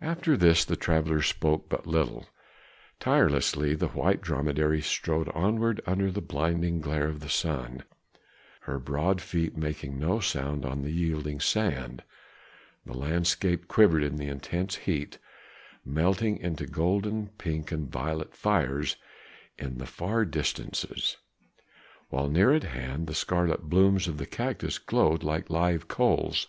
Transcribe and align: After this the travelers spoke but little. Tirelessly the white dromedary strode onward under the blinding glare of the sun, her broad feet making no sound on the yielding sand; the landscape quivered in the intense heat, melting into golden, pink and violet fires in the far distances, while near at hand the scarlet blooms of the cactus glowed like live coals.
After 0.00 0.36
this 0.36 0.64
the 0.64 0.76
travelers 0.76 1.26
spoke 1.26 1.68
but 1.68 1.88
little. 1.88 2.26
Tirelessly 3.00 3.74
the 3.74 3.88
white 3.88 4.20
dromedary 4.20 4.80
strode 4.80 5.28
onward 5.30 5.80
under 5.88 6.08
the 6.12 6.20
blinding 6.20 6.80
glare 6.80 7.08
of 7.08 7.18
the 7.18 7.28
sun, 7.28 7.82
her 8.60 8.78
broad 8.78 9.20
feet 9.20 9.56
making 9.56 9.98
no 9.98 10.20
sound 10.20 10.64
on 10.64 10.82
the 10.82 10.92
yielding 10.92 11.40
sand; 11.40 12.04
the 12.84 12.96
landscape 12.96 13.66
quivered 13.66 14.04
in 14.04 14.18
the 14.18 14.28
intense 14.28 14.76
heat, 14.76 15.18
melting 15.84 16.36
into 16.36 16.64
golden, 16.64 17.30
pink 17.36 17.72
and 17.72 17.90
violet 17.90 18.36
fires 18.36 18.94
in 19.58 19.78
the 19.78 19.86
far 19.86 20.24
distances, 20.24 21.16
while 22.08 22.28
near 22.28 22.52
at 22.54 22.62
hand 22.62 23.08
the 23.08 23.14
scarlet 23.16 23.62
blooms 23.62 24.06
of 24.06 24.18
the 24.18 24.26
cactus 24.26 24.78
glowed 24.78 25.24
like 25.24 25.50
live 25.50 25.88
coals. 25.88 26.46